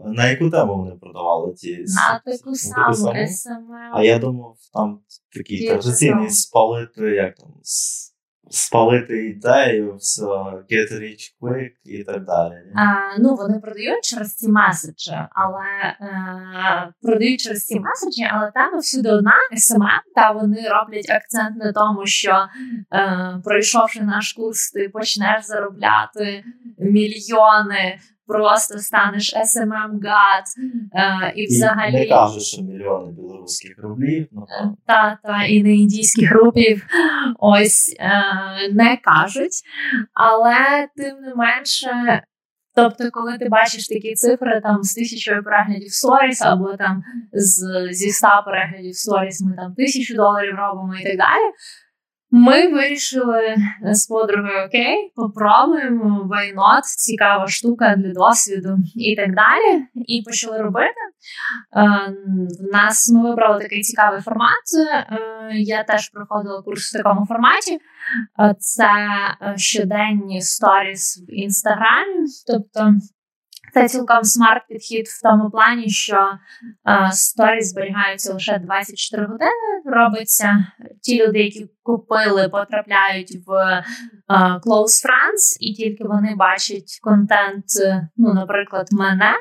на 0.06 0.30
яку 0.30 0.50
тему 0.50 0.78
вони 0.78 0.96
продавали 0.96 1.54
ті 1.54 1.78
на 1.78 2.22
таку 2.26 2.56
саму 2.56 2.94
СММ. 2.94 3.92
А 3.94 4.04
я 4.04 4.20
думав, 4.20 4.56
там 4.74 5.00
такі 5.36 5.68
традиційні 5.68 6.30
спалити, 6.30 7.02
як 7.02 7.36
там 7.36 7.50
спалити 8.50 9.26
ідею, 9.26 9.96
все, 9.96 10.26
get 10.72 10.94
rich 11.02 11.34
quick 11.42 11.72
і 11.86 12.04
так 12.04 12.26
далі. 12.26 12.54
А, 12.76 13.18
Ну 13.20 13.36
вони 13.36 13.60
продають 13.60 14.04
через 14.04 14.36
ці 14.36 14.50
меседжі, 14.50 15.18
але 15.32 15.96
е, 16.02 16.94
продають 17.02 17.42
через 17.42 17.66
ці 17.66 17.80
меседжі, 17.80 18.28
але 18.32 18.52
там 18.52 18.80
всюди 18.80 19.10
одна 19.12 19.34
SMM, 19.54 20.00
та 20.16 20.32
вони 20.32 20.70
роблять 20.70 21.10
акцент 21.10 21.58
на 21.58 21.72
тому, 21.72 22.06
що 22.06 22.48
е, 22.94 23.42
пройшовши 23.44 24.02
наш 24.02 24.34
курс, 24.34 24.72
ти 24.72 24.90
почнеш 24.90 25.46
заробляти 25.46 26.44
мільйони 26.78 28.00
просто 28.28 28.80
станеш 28.80 29.36
SMM 29.36 30.00
god 30.04 30.44
е, 30.94 31.34
і 31.36 31.46
взагалі 31.46 31.94
не 31.94 32.08
кажеш, 32.08 32.44
що 32.44 32.62
мільйони 32.62 33.12
білоруських 33.12 33.76
рублів, 33.78 34.28
ну 34.32 34.46
та 34.88 35.18
та 35.24 35.44
і 35.44 35.64
не 35.64 35.76
індійських 35.76 36.32
рублів, 36.32 36.86
ось 37.40 37.96
е, 38.00 38.12
не 38.74 38.98
кажуть, 38.98 39.62
але 40.14 40.88
тим 40.96 41.22
не 41.22 41.36
менше. 41.36 42.24
Тобто, 42.76 43.12
коли 43.12 43.38
ти 43.38 43.50
бачиш 43.50 43.88
такі 43.88 44.14
цифри 44.14 44.62
там 44.64 44.84
з 44.84 44.94
тисячою 44.94 45.44
переглядів 45.44 45.92
сторіс, 45.92 46.42
або 46.42 46.76
там 46.78 47.04
з, 47.34 47.88
зі 47.92 48.10
ста 48.10 48.42
переглядів 48.42 48.96
сторіс 48.96 49.42
ми 49.42 49.56
там 49.56 49.74
тисячу 49.74 50.16
доларів 50.16 50.56
робимо 50.56 50.96
і 50.96 51.04
так 51.04 51.18
далі, 51.18 51.52
ми 52.32 52.68
вирішили 52.74 53.56
з 53.92 54.08
подругою 54.08 54.66
окей, 54.68 55.12
попробуємо 55.16 56.30
not, 56.56 56.82
цікава 56.84 57.48
штука 57.48 57.96
для 57.98 58.14
досвіду 58.14 58.78
і 58.96 59.16
так 59.16 59.36
далі. 59.36 59.84
І 59.94 60.24
почали 60.26 60.62
робити. 60.62 60.96
Е, 61.76 62.14
в 62.60 62.74
нас 62.74 63.12
ми 63.12 63.30
вибрали 63.30 63.62
такий 63.62 63.82
цікавий 63.82 64.22
формат. 64.22 64.64
Е, 64.90 65.52
я 65.54 65.84
теж 65.84 66.10
проходила 66.10 66.62
курс 66.62 66.94
в 66.94 66.98
такому 66.98 67.26
форматі. 67.26 67.80
Е, 68.40 68.56
це 68.60 68.90
щоденні 69.56 70.42
сторіс 70.42 71.24
в 71.28 71.34
інстаграмі. 71.34 72.28
Тобто 72.48 72.94
це 73.74 73.88
цілком 73.88 74.24
смарт-підхід 74.24 75.06
в 75.08 75.22
тому 75.24 75.50
плані, 75.50 75.90
що 75.90 76.32
сторіс 77.12 77.70
зберігаються 77.70 78.34
лише 78.34 78.60
24 78.60 79.26
години. 79.26 79.82
Робиться 79.86 80.68
ті 81.02 81.26
люди, 81.26 81.40
які 81.40 81.70
купили, 81.88 82.50
потрапляють 82.50 83.38
в 83.46 83.52
uh, 84.30 84.60
Close 84.66 84.96
Friends, 85.06 85.58
і 85.60 85.74
тільки 85.74 86.04
вони 86.04 86.36
бачать 86.36 87.00
контент, 87.02 87.66
ну, 88.18 88.34
наприклад, 88.34 88.88
мене. 88.92 89.34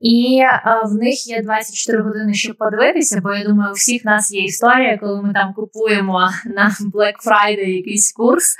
І 0.00 0.40
а, 0.64 0.82
в 0.86 0.94
них 0.94 1.28
є 1.28 1.42
24 1.42 2.02
години, 2.02 2.34
щоб 2.34 2.56
подивитися, 2.56 3.20
бо 3.20 3.34
я 3.34 3.44
думаю, 3.44 3.70
у 3.70 3.74
всіх 3.74 4.04
нас 4.04 4.32
є 4.32 4.44
історія, 4.44 4.98
коли 4.98 5.22
ми 5.22 5.32
там 5.32 5.54
купуємо 5.54 6.30
на 6.46 6.70
Black 6.94 7.14
Friday 7.26 7.68
якийсь 7.68 8.12
курс, 8.12 8.56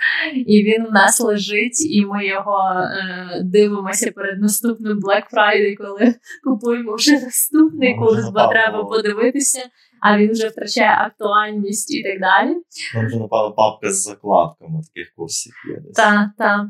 і 0.46 0.62
він 0.62 0.86
у 0.86 0.90
нас 0.90 1.20
лежить, 1.20 1.86
і 1.90 2.06
ми 2.06 2.26
його 2.26 2.72
е, 2.80 3.40
дивимося 3.44 4.10
перед 4.10 4.40
наступним 4.40 4.98
Black 4.98 5.24
Friday, 5.32 5.76
коли 5.76 6.14
купуємо 6.44 6.94
вже 6.94 7.12
наступний 7.12 7.96
курс, 7.98 8.28
бо 8.28 8.48
треба 8.48 8.84
подивитися 8.84 9.62
а 10.00 10.18
він 10.18 10.32
вже 10.32 10.48
втрачає 10.48 10.96
актуальність 11.06 11.94
і 11.94 12.02
так 12.02 12.20
далі. 12.20 12.54
Там 12.94 13.06
вже 13.06 13.16
напевно 13.16 13.52
папка 13.52 13.90
з 13.90 14.02
закладками 14.02 14.80
таких 14.94 15.12
курсів 15.16 15.52
є. 15.70 15.82
Так, 15.94 16.28
так. 16.38 16.66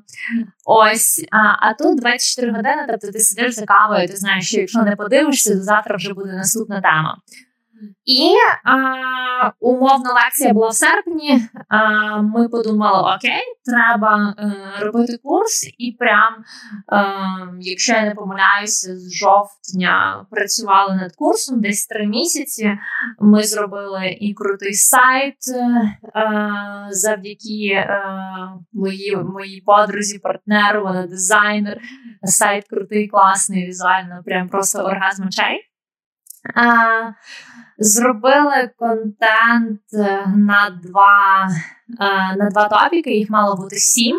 Ось. 0.65 1.27
А 1.31 1.69
а 1.69 1.75
тут 1.75 2.01
24 2.01 2.53
години, 2.53 2.87
тобто 2.89 3.13
ти 3.13 3.19
сидиш 3.19 3.55
за 3.55 3.65
кавою, 3.67 4.09
ти 4.09 4.17
знаєш, 4.17 4.49
що 4.49 4.61
якщо 4.61 4.83
не 4.83 4.97
подивишся, 4.97 5.55
то 5.55 5.61
завтра 5.61 5.97
вже 5.97 6.15
буде 6.15 6.33
наступна 6.33 6.81
тема. 6.81 7.19
І 8.05 8.35
а, 8.65 9.53
умовна 9.61 10.13
лекція 10.13 10.53
була 10.53 10.69
в 10.69 10.75
серпні. 10.75 11.43
А, 11.69 12.23
Ми 12.23 12.49
подумали: 12.49 13.15
окей, 13.17 13.43
треба 13.65 14.35
а, 14.39 14.43
е, 14.43 14.85
робити 14.85 15.19
курс, 15.23 15.75
і 15.79 15.97
прям, 15.99 16.45
а, 16.87 17.15
якщо 17.61 17.93
я 17.93 18.03
не 18.03 18.15
помиляюся, 18.15 18.97
з 18.97 19.13
жовтня 19.15 20.27
працювали 20.31 20.95
над 20.95 21.17
курсом 21.17 21.61
десь 21.61 21.87
три 21.87 22.07
місяці. 22.07 22.79
Ми 23.21 23.43
зробили 23.43 24.07
і 24.21 24.35
крутий 24.35 24.75
сайт 24.75 25.37
а, 26.15 26.89
завдяки 26.91 27.75
а, 27.75 28.09
моїй 28.73 29.17
моїй 29.17 29.63
подрузі, 29.67 30.19
партнеру, 30.19 30.83
вона 30.83 31.07
дизайнер. 31.07 31.81
Сайт 32.23 32.65
крутий, 32.69 33.09
класний, 33.09 33.67
візуально, 33.67 34.23
прям 34.25 34.49
просто 34.49 34.79
оргазм 34.79 35.27
очей. 35.27 35.68
А, 36.55 37.13
Зробили 37.81 38.71
контент 38.77 39.81
е, 39.95 40.25
на 40.37 40.81
два 40.83 41.49
е, 42.01 42.37
на 42.37 42.51
два 42.51 42.69
топіки, 42.69 43.11
їх 43.11 43.31
мало 43.31 43.57
бути 43.57 43.77
сім. 43.77 44.17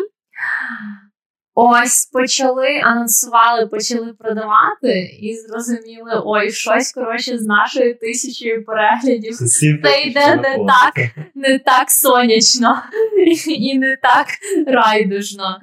Ось 1.54 2.06
почали 2.06 2.80
анонсували, 2.84 3.66
почали 3.66 4.12
продавати, 4.12 5.18
і 5.20 5.36
зрозуміли, 5.36 6.22
ой, 6.24 6.50
щось 6.50 6.92
коротше 6.92 7.38
з 7.38 7.46
нашою 7.46 7.98
тисячою 7.98 8.64
переглядів. 8.64 9.36
Це 9.82 10.02
йде 10.02 10.36
не 10.36 10.66
так, 10.66 10.94
не 11.34 11.58
так 11.58 11.90
сонячно 11.90 12.82
і 13.48 13.78
не 13.78 13.96
так 13.96 14.26
райдужно. 14.66 15.58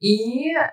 І 0.00 0.42
е, 0.56 0.70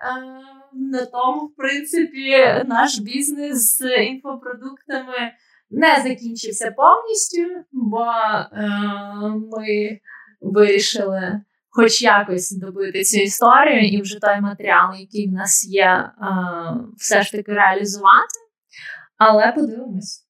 на 0.76 1.06
тому, 1.06 1.46
в 1.46 1.56
принципі, 1.56 2.38
наш 2.66 3.00
бізнес 3.00 3.78
з 3.78 4.04
інфопродуктами 4.04 5.32
не 5.70 6.02
закінчився 6.04 6.72
повністю, 6.72 7.66
бо 7.72 8.06
е, 8.06 8.70
ми 9.52 10.00
вирішили 10.42 11.42
хоч 11.70 12.02
якось 12.02 12.52
добити 12.52 13.04
цю 13.04 13.20
історію 13.20 13.90
і 13.90 14.02
вже 14.02 14.20
той 14.20 14.42
матеріал, 14.42 14.96
який 15.00 15.30
в 15.30 15.32
нас 15.32 15.68
є, 15.70 15.86
е, 15.86 16.14
все 16.98 17.24
ж 17.24 17.32
таки 17.32 17.54
реалізувати. 17.54 18.40
Але 19.18 19.52
подивимось. 19.52 20.28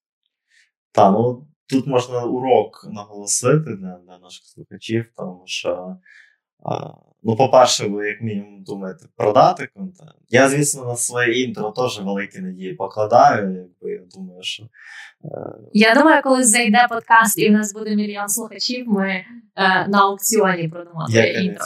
Та, 0.92 1.12
ну 1.12 1.48
тут 1.70 1.88
можна 1.88 2.24
урок 2.24 2.88
наголосити 2.92 3.76
для, 3.76 4.00
для 4.08 4.18
наших 4.18 4.46
слухачів, 4.46 5.06
тому 5.18 5.44
що. 5.46 5.98
Ну, 7.26 7.36
по-перше, 7.36 7.88
ви, 7.88 8.08
як 8.08 8.22
мінімум, 8.22 8.64
думаєте 8.64 9.06
продати 9.18 9.70
контент. 9.76 10.12
Я, 10.30 10.50
звісно, 10.50 10.86
на 10.86 10.96
своє 10.96 11.44
інтро 11.44 11.72
теж 11.72 12.02
великі 12.02 12.40
надії 12.40 12.74
покладаю. 12.74 13.56
Якби 13.56 13.92
я 13.92 14.02
думаю, 14.16 14.44
що. 14.44 14.64
Е... 14.64 14.68
Я 15.74 15.96
думаю, 15.96 16.22
коли 16.24 16.44
зайде 16.44 16.88
подкаст 16.90 17.40
і 17.40 17.50
в 17.50 17.52
нас 17.52 17.74
буде 17.74 17.96
мільйон 17.96 18.30
слухачів, 18.30 18.88
ми 18.88 19.10
е, 19.10 19.26
на 19.88 20.00
аукціоні 20.00 20.68
продамо 20.68 21.06
твоє 21.10 21.44
інтро. 21.44 21.66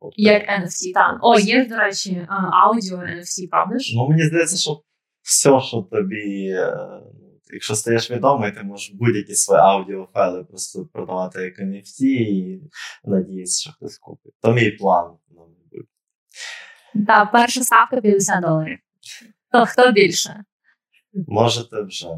От, 0.00 0.12
Як 0.16 0.42
NFT, 0.42 0.92
так. 0.94 1.18
О, 1.22 1.38
є, 1.38 1.66
до 1.66 1.76
речі, 1.76 2.10
е, 2.10 2.26
аудіо 2.52 2.96
NFT, 2.96 3.48
правда 3.50 3.78
ж? 3.78 3.92
Ну, 3.96 4.08
мені 4.08 4.22
здається, 4.22 4.56
що 4.56 4.80
все, 5.22 5.60
що 5.60 5.76
тобі. 5.76 6.54
Якщо 7.50 7.74
стаєш 7.74 8.10
відомий, 8.10 8.52
ти 8.52 8.62
можеш 8.62 8.90
будь-які 8.94 9.34
свої 9.34 9.60
аудіофайли 9.60 10.44
просто 10.44 10.86
продавати 10.92 11.42
як 11.42 11.58
NFT 11.58 12.02
і 12.04 12.62
надіятися, 13.04 13.60
що 13.60 13.72
хтось 13.72 13.98
купить. 13.98 14.34
То 14.40 14.52
мій 14.52 14.70
план 14.70 15.16
на 15.30 15.40
майбутнє. 15.40 17.04
Так, 17.06 17.32
перша 17.32 17.60
ставка 17.62 18.00
50 18.00 18.42
доларів. 18.42 18.78
То 19.52 19.66
хто 19.66 19.92
більше? 19.92 20.44
Можете 21.26 21.82
вже. 21.82 22.08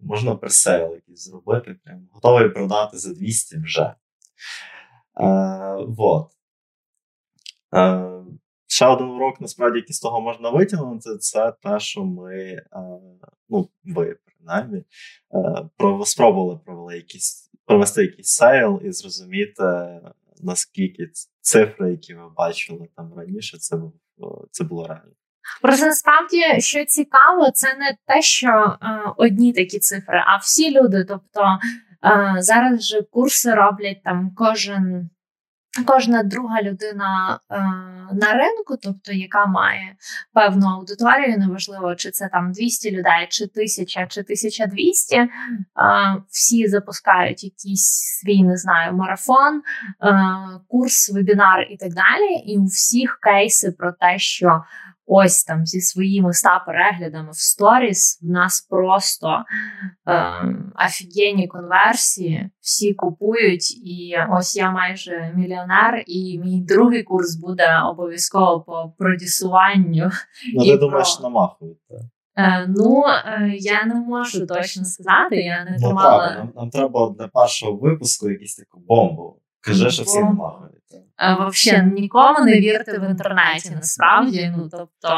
можна 0.00 0.34
presale 0.34 0.92
якийсь 0.94 1.24
зробити, 1.24 1.76
прям 1.84 2.08
готовий 2.12 2.48
продати 2.48 2.98
за 2.98 3.14
200 3.14 3.58
вже. 3.58 3.82
Е, 3.82 3.94
вот. 5.88 6.30
Е, 7.74 8.14
Ще 8.70 8.86
один 8.86 9.06
урок, 9.06 9.40
насправді, 9.40 9.78
який 9.78 9.94
з 9.94 10.00
того 10.00 10.20
можна 10.20 10.50
витягнути, 10.50 11.18
це 11.18 11.52
те, 11.62 11.80
що 11.80 12.04
ми, 12.04 12.34
е, 12.34 12.64
ну, 13.48 13.68
ви 13.84 14.16
принаймні, 14.48 14.84
е, 16.00 16.04
спробували 16.04 16.60
провели 16.64 16.96
якісь, 16.96 17.50
провести 17.66 18.02
якийсь 18.02 18.28
sale 18.28 18.80
і 18.84 18.92
зрозуміти, 18.92 19.62
наскільки 20.42 21.10
цифри, 21.40 21.90
які 21.90 22.14
ви 22.14 22.30
бачили 22.36 22.88
там 22.96 23.12
раніше, 23.16 23.58
це, 23.58 23.76
це 24.50 24.64
було 24.64 24.86
реально. 24.86 25.12
Просто 25.62 25.86
насправді, 25.86 26.60
що 26.60 26.84
цікаво, 26.84 27.50
це 27.50 27.74
не 27.74 27.96
те, 28.06 28.22
що 28.22 28.48
е, 28.48 29.00
одні 29.16 29.52
такі 29.52 29.78
цифри, 29.78 30.22
а 30.26 30.36
всі 30.36 30.80
люди. 30.80 31.04
Тобто 31.04 31.58
е, 32.04 32.34
зараз 32.38 32.84
же 32.84 33.02
курси 33.02 33.54
роблять 33.54 34.02
там 34.04 34.34
кожен. 34.36 35.10
Кожна 35.86 36.22
друга 36.22 36.62
людина 36.62 37.40
е, 37.50 37.56
на 38.12 38.32
ринку, 38.32 38.76
тобто 38.82 39.12
яка 39.12 39.46
має 39.46 39.96
певну 40.34 40.66
аудиторію, 40.66 41.38
неважливо, 41.38 41.94
чи 41.94 42.10
це 42.10 42.28
там 42.32 42.52
200 42.52 42.90
людей, 42.90 43.26
чи 43.30 43.44
1000, 43.44 44.06
чи 44.08 44.20
1200, 44.20 45.16
е, 45.16 45.28
всі 46.30 46.68
запускають 46.68 47.44
якийсь 47.44 48.20
свій, 48.20 48.42
не 48.42 48.56
знаю, 48.56 48.92
марафон, 48.92 49.62
е, 50.02 50.24
курс, 50.68 51.10
вебінар 51.14 51.66
і 51.70 51.76
так 51.76 51.94
далі. 51.94 52.34
І 52.46 52.58
у 52.58 52.64
всіх 52.64 53.18
кейси 53.22 53.70
про 53.70 53.92
те, 53.92 54.18
що 54.18 54.62
ось 55.08 55.44
там 55.44 55.66
зі 55.66 55.80
своїми 55.80 56.32
100 56.32 56.48
переглядами 56.66 57.30
в 57.30 57.36
сторіс 57.36 58.20
в 58.22 58.30
нас 58.30 58.66
просто 58.70 59.44
е, 60.08 60.32
офігенні 60.86 61.48
конверсії, 61.48 62.50
всі 62.60 62.94
купують, 62.94 63.86
і 63.86 64.16
ось 64.30 64.56
я 64.56 64.70
майже 64.70 65.32
мільйонер, 65.36 66.04
і 66.06 66.38
мій 66.38 66.64
другий 66.68 67.02
курс 67.02 67.36
буде 67.36 67.82
обов'язково 67.90 68.60
по 68.60 68.94
продюсуванню. 68.98 70.10
Ну, 70.54 70.64
ти 70.64 70.76
думаєш, 70.76 71.16
про... 71.16 71.22
намахують? 71.22 71.78
Е, 72.36 72.66
ну, 72.68 73.04
е, 73.26 73.56
я 73.58 73.84
не 73.84 73.94
можу 73.94 74.46
точно 74.46 74.84
сказати. 74.84 75.36
Я 75.36 75.64
не 75.64 75.76
ну, 75.80 75.88
думала. 75.88 76.34
Нам, 76.38 76.52
нам 76.56 76.70
треба 76.70 77.14
для 77.18 77.28
першого 77.28 77.76
випуску 77.76 78.30
якусь 78.30 78.56
таку 78.56 78.80
бомбу. 78.80 79.40
Кажи, 79.60 79.90
що 79.90 80.02
всі 80.02 80.20
намахують. 80.20 80.77
Е, 80.94 81.48
Взагалі 81.48 81.92
нікому 81.92 82.44
не 82.44 82.60
вірте 82.60 82.98
в 82.98 83.10
інтернеті. 83.10 83.70
Насправді, 83.74 84.52
ну 84.56 84.68
тобто 84.70 85.16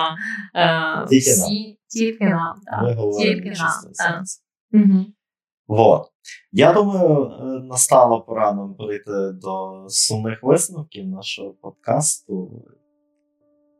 е, 0.54 1.06
тільки 1.08 1.30
всі 1.30 1.66
нам. 1.66 1.76
тільки 1.88 2.24
нам. 2.24 2.56
Так. 2.66 2.96
Тільки 3.18 3.50
нам. 3.50 4.24
Угу. 4.72 5.06
Вот. 5.66 6.06
Я 6.52 6.72
думаю, 6.72 7.24
е, 7.24 7.44
настала 7.62 8.18
пора 8.20 8.52
нам 8.52 8.74
перейти 8.74 9.32
до 9.42 9.84
сумних 9.88 10.38
висновків 10.42 11.06
нашого 11.06 11.50
подкасту. 11.50 12.64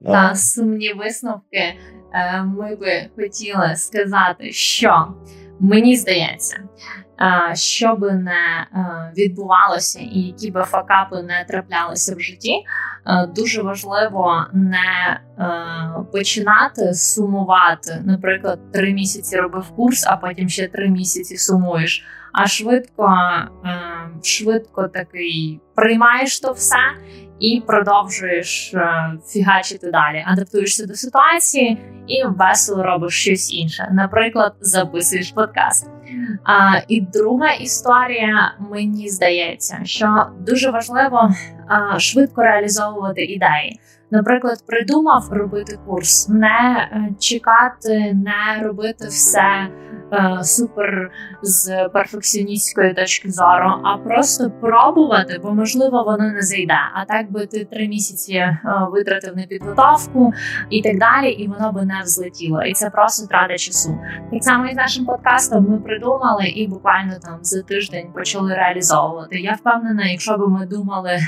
Та 0.05 0.35
сумні 0.35 0.93
висновки. 0.93 1.63
Ми 2.45 2.77
би 2.77 3.11
хотіли 3.17 3.77
сказати, 3.77 4.53
що 4.53 5.15
мені 5.61 5.97
здається, 5.97 6.57
що 7.55 7.97
би 7.97 8.12
не 8.12 8.67
відбувалося, 9.17 10.00
і 10.00 10.21
які 10.21 10.50
би 10.50 10.62
факапи 10.62 11.23
не 11.23 11.45
траплялися 11.49 12.14
в 12.14 12.21
житті, 12.21 12.64
дуже 13.37 13.62
важливо 13.62 14.47
не 14.52 15.21
починати 16.12 16.95
сумувати. 16.95 18.02
Наприклад, 18.05 18.73
три 18.73 18.93
місяці 18.93 19.37
робив 19.37 19.71
курс, 19.76 20.07
а 20.07 20.17
потім 20.17 20.49
ще 20.49 20.69
три 20.69 20.88
місяці 20.88 21.37
сумуєш. 21.37 22.05
А 22.33 22.47
швидко, 22.47 23.15
швидко 24.23 24.89
такий 24.89 25.61
приймаєш 25.75 26.41
то 26.41 26.52
все 26.52 26.78
і 27.41 27.63
продовжуєш 27.67 28.75
фігачити 29.26 29.91
далі, 29.91 30.25
адаптуєшся 30.26 30.87
до 30.87 30.95
ситуації 30.95 31.78
і 32.07 32.25
весело 32.26 32.83
робиш 32.83 33.15
щось 33.15 33.54
інше. 33.54 33.89
Наприклад, 33.93 34.54
записуєш 34.61 35.33
подкаст. 35.33 35.91
А, 36.45 36.81
І 36.89 37.00
друга 37.00 37.50
історія, 37.50 38.54
мені 38.71 39.09
здається, 39.09 39.81
що 39.85 40.26
дуже 40.41 40.71
важливо 40.71 41.31
а, 41.69 41.99
швидко 41.99 42.43
реалізовувати 42.43 43.25
ідеї. 43.25 43.81
Наприклад, 44.13 44.65
придумав 44.67 45.29
робити 45.31 45.79
курс, 45.87 46.29
не 46.29 46.89
е, 46.93 47.15
чекати, 47.19 48.17
не 48.25 48.63
робити 48.63 49.07
все 49.09 49.69
е, 50.13 50.45
супер 50.45 51.11
з 51.43 51.89
перфекціоністської 51.93 52.95
точки 52.95 53.31
зору, 53.31 53.81
а 53.85 53.97
просто 53.97 54.51
пробувати, 54.61 55.41
бо 55.43 55.55
можливо 55.55 56.05
воно 56.05 56.33
не 56.33 56.43
зайде. 56.43 56.79
А 56.95 57.05
так 57.05 57.33
би 57.33 57.47
ти 57.47 57.65
три 57.65 57.89
місяці 57.89 58.35
е, 58.35 58.59
витратив 58.93 59.37
на 59.37 59.43
підготовку 59.43 60.33
і 60.71 60.83
так 60.83 60.99
далі, 60.99 61.31
і 61.31 61.49
воно 61.49 61.73
би 61.73 61.85
не 61.85 62.01
взлетіло. 62.03 62.63
І 62.63 62.73
це 62.73 62.91
просто 62.91 63.27
трата 63.27 63.57
часу. 63.57 63.99
Так 64.33 64.45
само 64.45 64.67
і 64.67 64.73
з 64.73 64.77
нашим 64.77 65.05
подкастом 65.05 65.67
ми 65.71 65.79
придумали 65.79 66.45
і 66.45 66.69
буквально 66.69 67.13
там 67.23 67.39
за 67.43 67.63
тиждень 67.63 68.13
почали 68.15 68.55
реалізовувати. 68.55 69.41
Я 69.41 69.53
впевнена, 69.53 70.05
якщо 70.07 70.37
б 70.37 70.49
ми 70.49 70.67
думали 70.67 71.19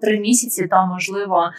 три 0.00 0.20
місяці, 0.20 0.68
то 0.70 0.86
можливо 0.86 1.50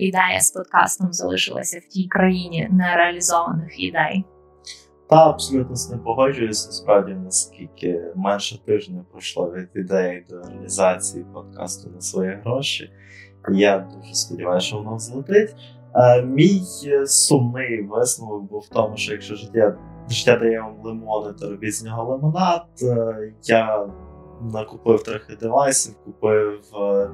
ідея 0.00 0.40
з 0.40 0.50
подкастом 0.50 1.12
залишилася 1.12 1.78
в 1.78 1.92
тій 1.92 2.08
країні 2.08 2.68
нереалізованих 2.72 3.80
ідей. 3.80 4.24
Та 5.10 5.30
абсолютно 5.30 5.76
з 5.76 5.90
ним 5.90 6.00
погоджуюся. 6.00 6.68
Насправді, 6.68 7.12
наскільки 7.12 8.02
менше 8.16 8.64
тижня 8.64 9.04
пройшло 9.10 9.52
від 9.52 9.68
ідеї 9.74 10.26
до 10.30 10.42
реалізації 10.42 11.24
подкасту 11.34 11.90
на 11.90 12.00
свої 12.00 12.38
гроші. 12.44 12.90
Я 13.52 13.78
дуже 13.78 14.14
сподіваюся, 14.14 14.66
що 14.66 14.76
воно 14.76 14.98
злетить. 14.98 15.54
Е, 15.94 16.22
мій 16.22 16.62
сумний 17.06 17.82
висновок 17.82 18.42
був 18.42 18.60
в 18.60 18.68
тому, 18.68 18.96
що 18.96 19.12
якщо 19.12 19.34
життя 19.34 19.78
життя 20.08 20.36
дає 20.36 20.60
вам 20.60 20.76
лимони, 20.82 21.32
то 21.32 21.50
робіть 21.50 21.74
з 21.74 21.84
нього 21.84 22.12
лимонад. 22.12 22.62
Е, 22.82 23.32
я 23.44 23.86
накупив 24.52 25.02
трохи 25.02 25.36
девайсів, 25.36 25.94
купив 26.04 26.60
е, 26.74 26.80
Е, 26.80 27.10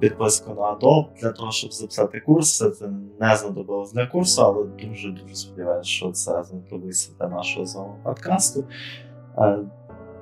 підписку 0.00 0.54
на 0.54 0.62
Adobe 0.62 1.06
для 1.20 1.32
того, 1.32 1.52
щоб 1.52 1.72
записати 1.72 2.20
курс. 2.20 2.58
Це 2.58 2.86
не 3.20 3.36
знадобилось 3.36 3.92
для 3.92 4.06
курсу, 4.06 4.42
але 4.42 4.64
дуже 4.64 5.08
дуже 5.08 5.34
сподіваюся, 5.34 5.90
що 5.90 6.10
це 6.10 6.42
знадобиться 6.42 7.10
для 7.20 7.28
нашого 7.28 7.66
з 7.66 7.76
вами 7.76 7.94
подкасту. 8.04 8.64
Е, 9.38 9.58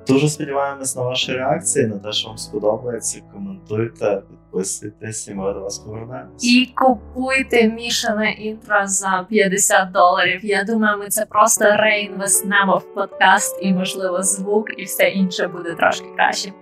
дуже 0.08 0.28
сподіваємось 0.28 0.96
на 0.96 1.02
ваші 1.02 1.32
реакції, 1.32 1.86
на 1.86 1.98
те, 1.98 2.12
що 2.12 2.28
вам 2.28 2.38
сподобається. 2.38 3.20
Коментуйте, 3.32 4.22
підписуйтесь, 4.30 5.28
і 5.28 5.34
ми 5.34 5.52
до 5.52 5.60
вас 5.60 5.78
повернемось. 5.78 6.44
І 6.44 6.72
купуйте 6.74 7.68
мішане 7.68 8.32
інтро 8.32 8.86
за 8.86 9.26
50 9.28 9.92
доларів. 9.92 10.44
Я 10.44 10.64
думаю, 10.64 10.98
ми 10.98 11.08
це 11.08 11.26
просто 11.26 11.64
реінвестнемо 11.64 12.76
в 12.76 12.94
подкаст 12.94 13.58
і, 13.62 13.72
можливо, 13.72 14.22
звук, 14.22 14.80
і 14.80 14.84
все 14.84 15.08
інше 15.08 15.48
буде 15.48 15.74
трошки 15.74 16.06
краще. 16.16 16.52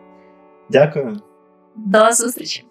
Дякую. 0.70 1.20
До 1.76 2.12
зустрічі! 2.12 2.69